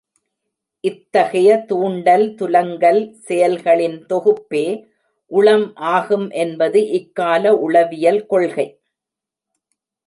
[0.83, 4.65] இத்தகைய தூண்டல் துலங்கல் செயல்களின் தொகுப்பே
[5.31, 8.67] உளம் ஆகும் என்பது இக்கால உளவியல் கொள்கை.